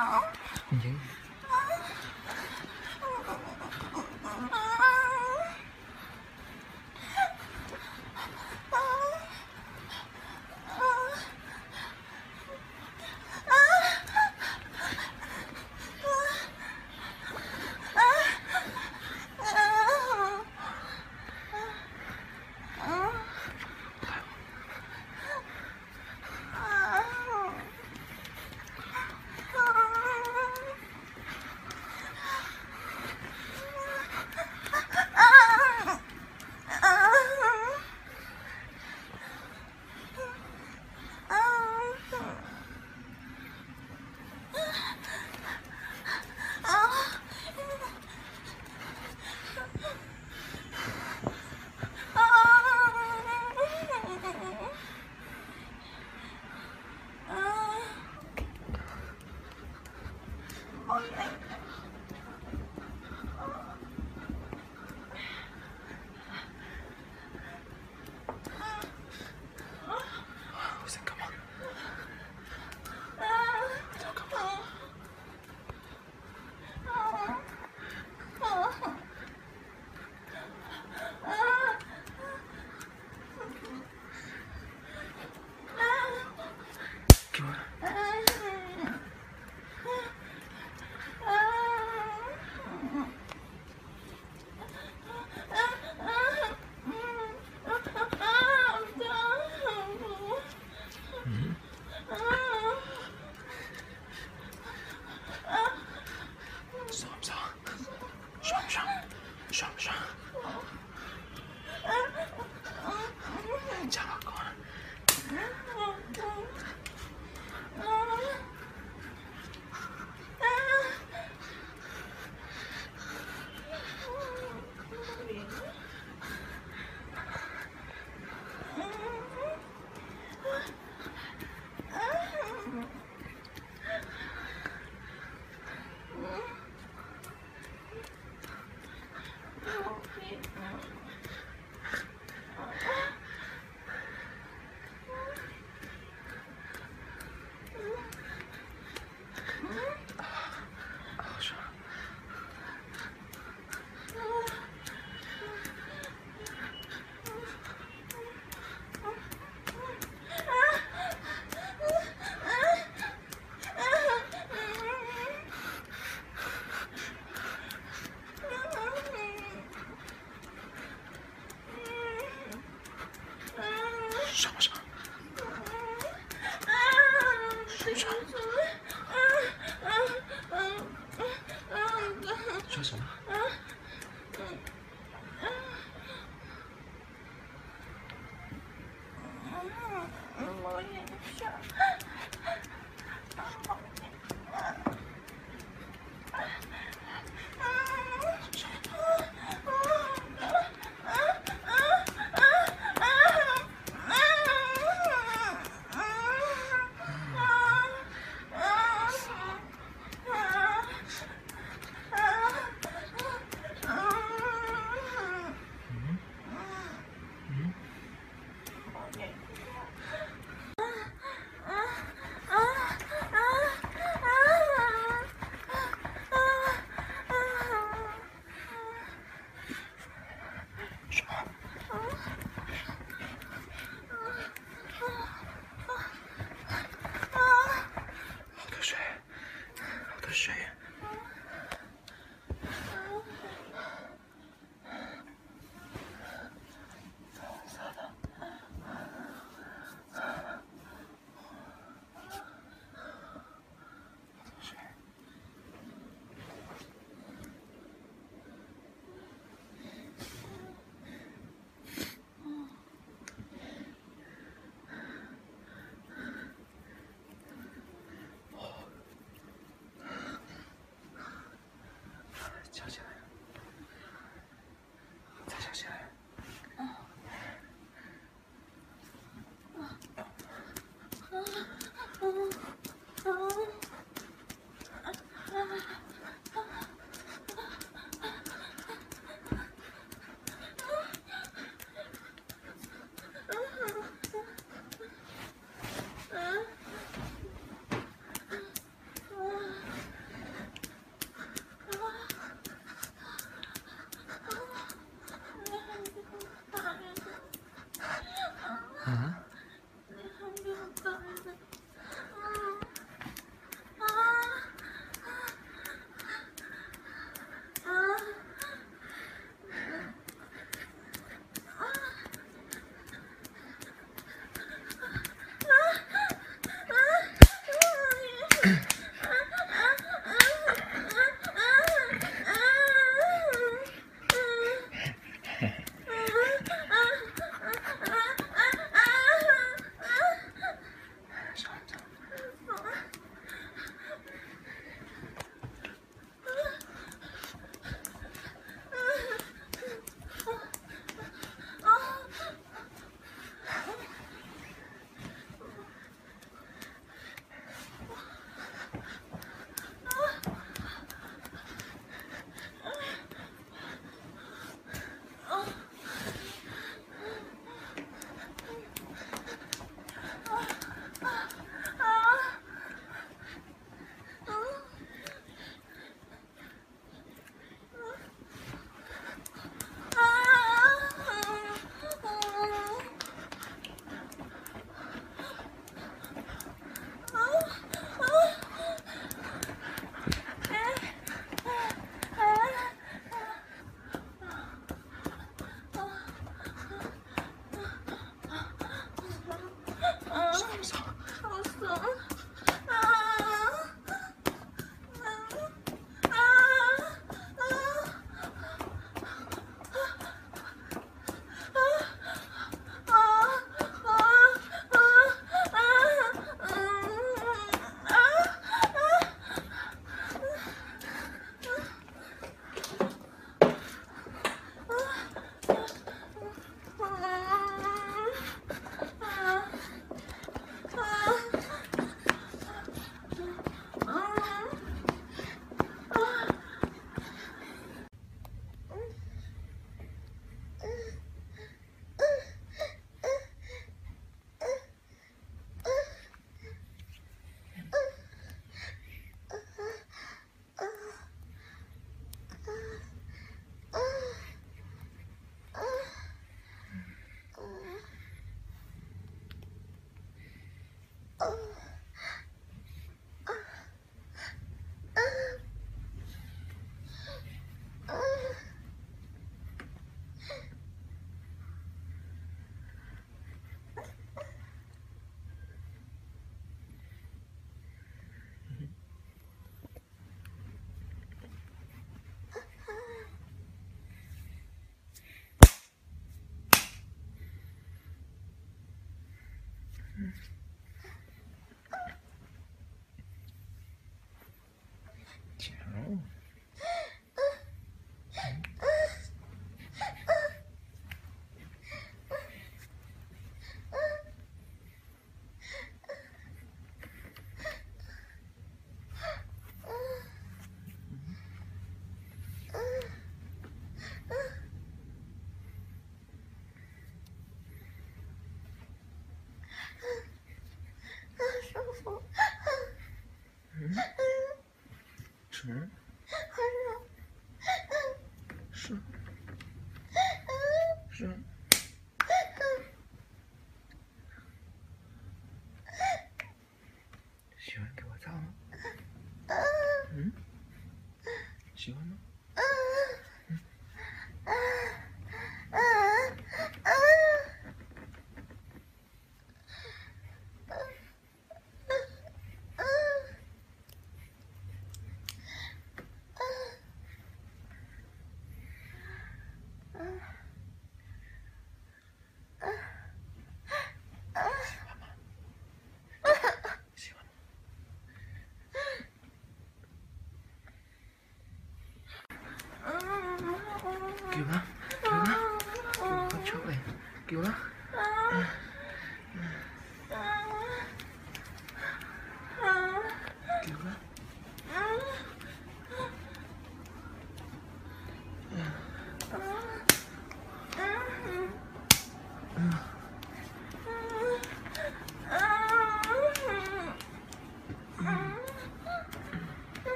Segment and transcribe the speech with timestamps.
[0.00, 0.37] Oh.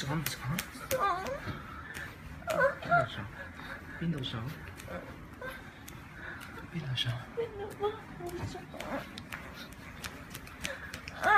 [0.00, 0.56] 床，床，
[0.88, 1.06] 床，
[3.06, 3.26] 床，
[3.98, 4.42] 冰冻床，
[6.72, 8.62] 冰冻床，冰冻床，
[11.20, 11.28] 啊！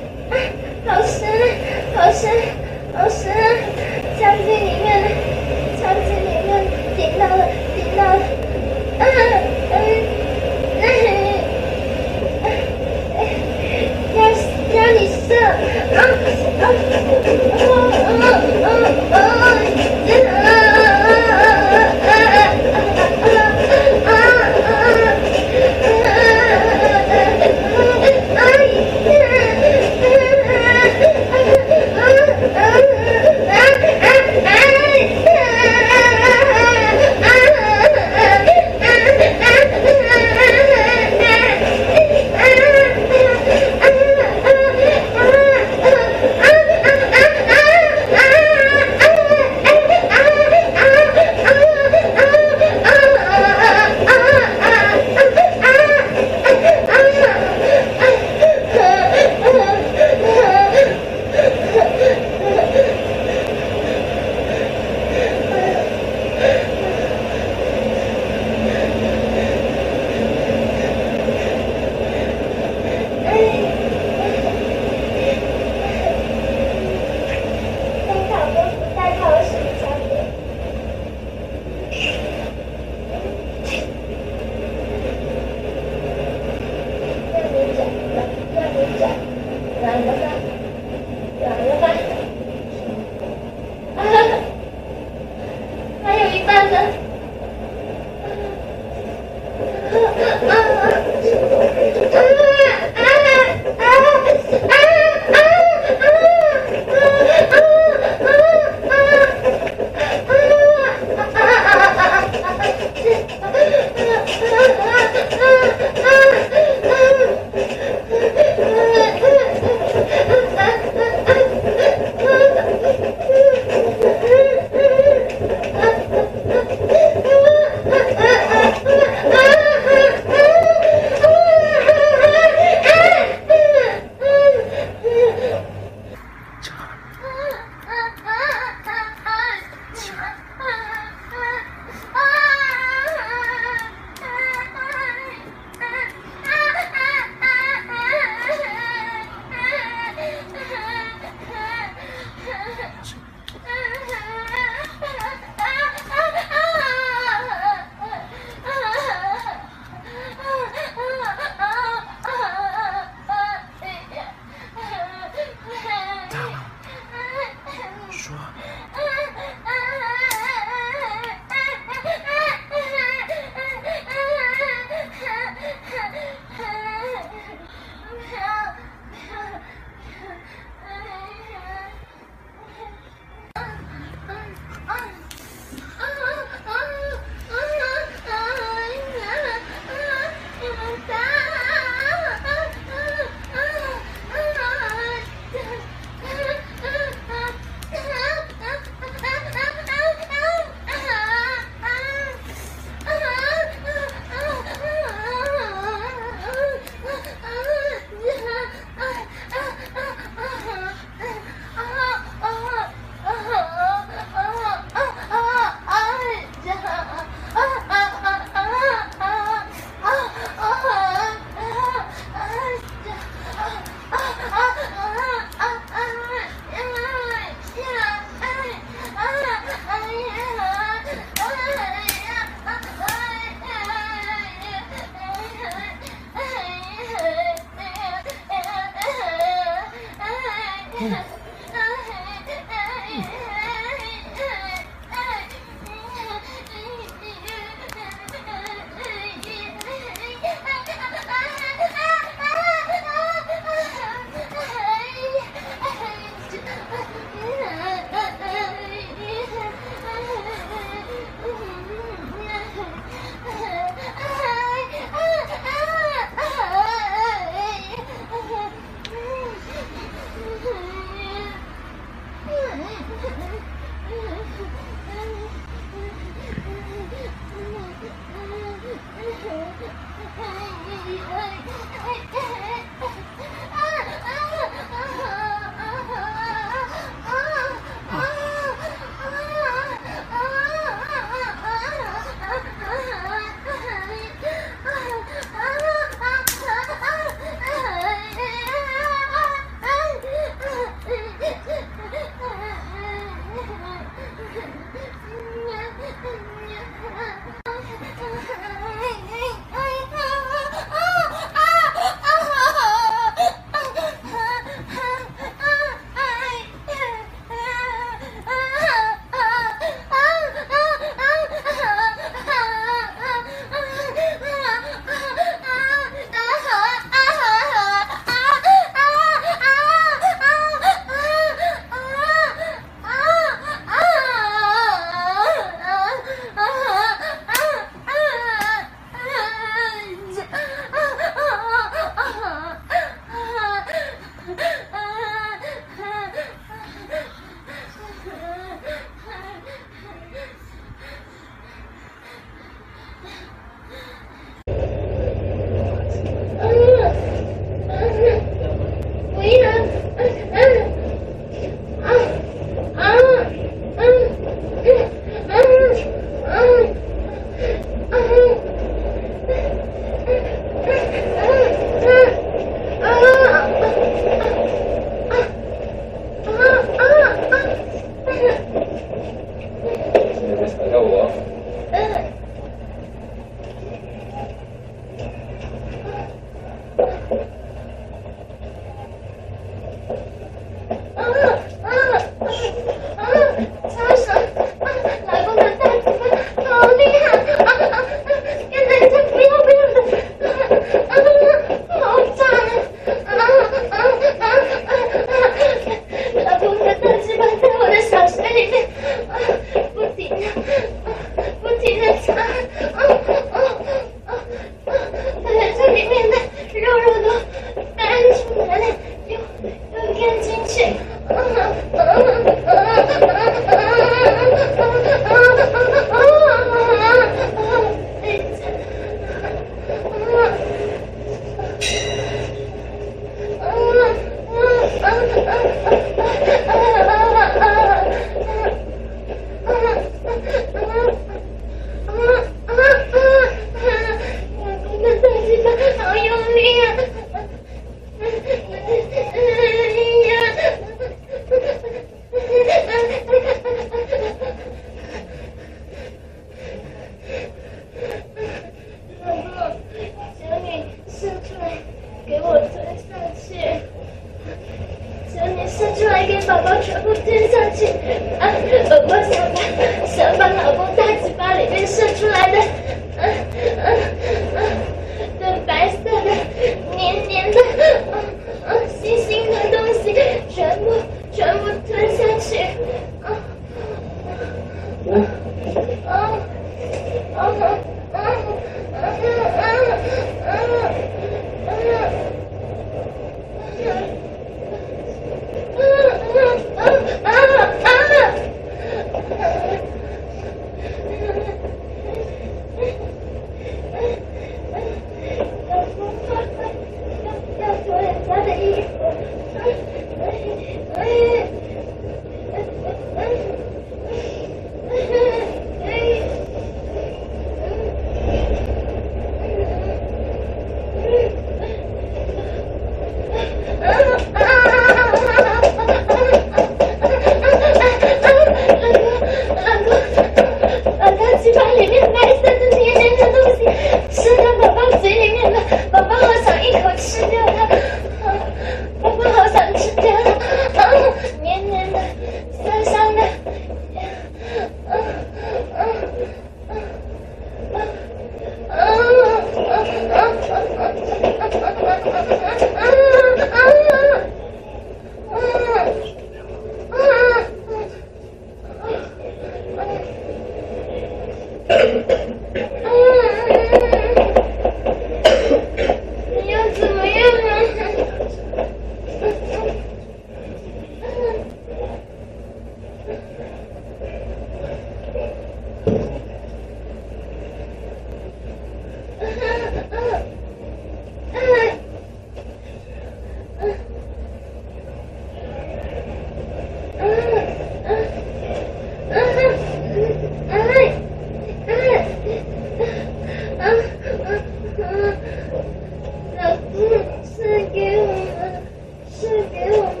[596.36, 596.76] 老公，
[597.24, 597.34] 送
[597.72, 598.62] 给我们，
[599.10, 599.20] 送
[599.50, 600.00] 给我们。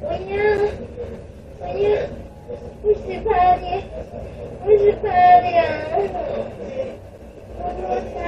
[0.00, 0.32] 我要，
[1.60, 1.84] 我要，
[2.82, 3.28] 我喜欢
[3.60, 3.64] 你，
[4.64, 5.04] 我喜欢
[5.44, 5.46] 你。
[5.58, 5.62] 啊，
[7.58, 7.84] 么么
[8.14, 8.18] 哒。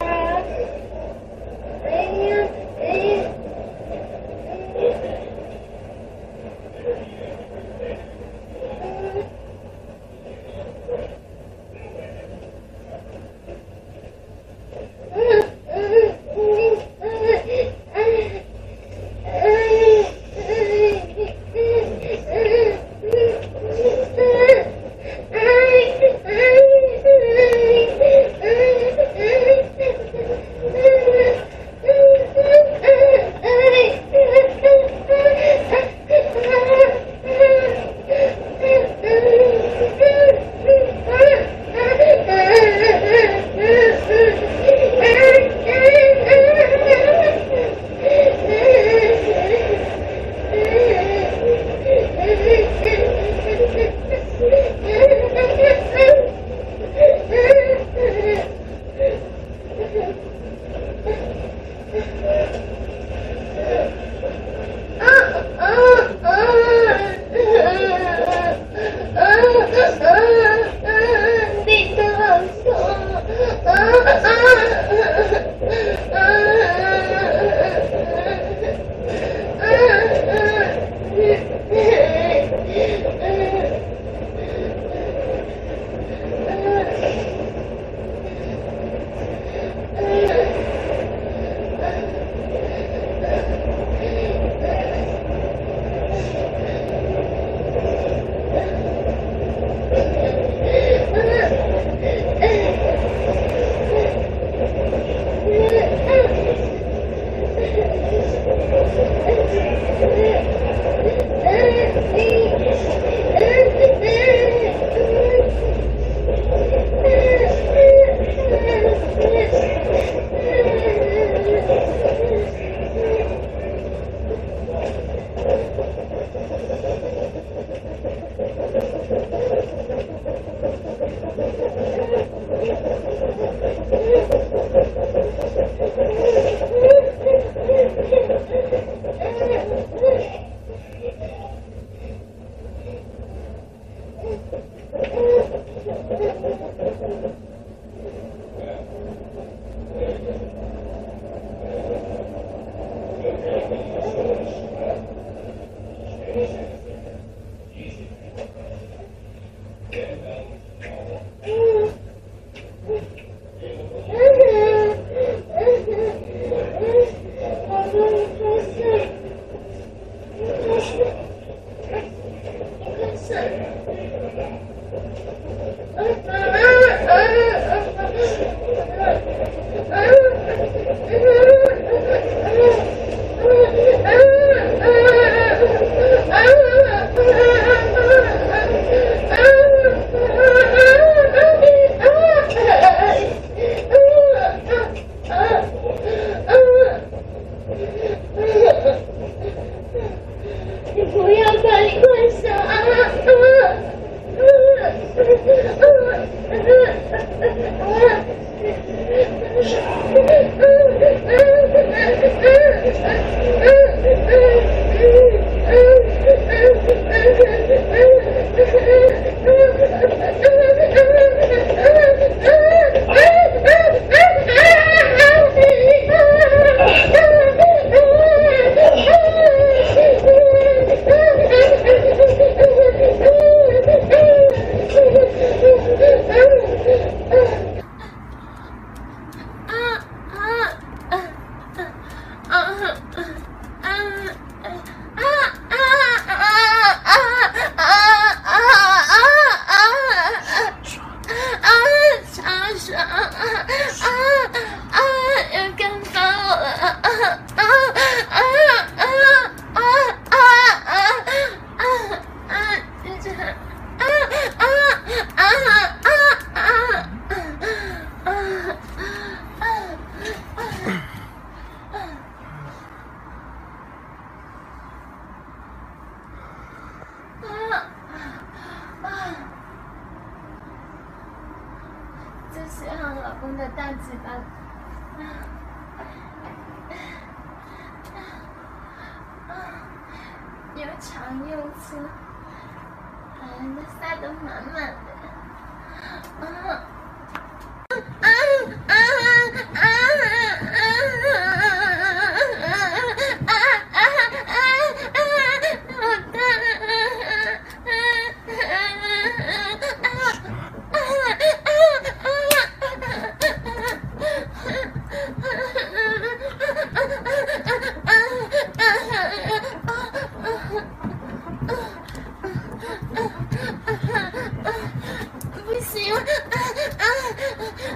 [156.42, 156.81] 你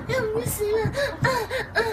[0.08, 0.84] 要不死了！
[1.22, 1.28] 啊
[1.74, 1.85] 啊！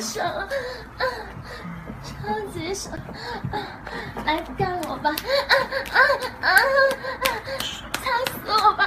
[0.00, 0.48] 爽，啊，
[2.02, 2.96] 超级爽，
[3.52, 3.54] 啊，
[4.24, 5.54] 来干我吧，啊
[5.92, 5.98] 啊
[6.40, 6.50] 啊啊，
[8.02, 8.79] 操死我吧！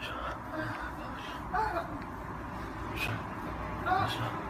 [0.00, 0.14] 热
[3.84, 4.45] 好热